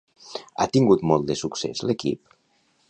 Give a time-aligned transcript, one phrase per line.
[0.63, 2.37] Ha tingut molt de succés l'equip?